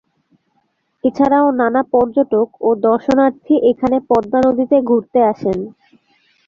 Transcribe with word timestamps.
এছাড়াও 1.03 1.47
নানা 1.59 1.81
পর্যটক 1.93 2.47
ও 2.61 2.79
দর্শনার্থী 2.85 3.55
এখানে 3.71 3.97
পদ্মা 4.09 4.39
নদীতে 4.45 4.77
ঘুরতে 4.89 5.19
আসেন। 5.31 5.57